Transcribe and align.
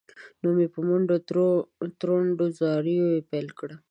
نو 0.41 0.47
مې 0.55 0.65
په 0.73 0.79
منډو 0.87 1.17
تروړ، 1.99 2.25
زاریو 2.59 3.05
یې 3.13 3.21
پیل 3.29 3.47
وکړ. 3.51 3.69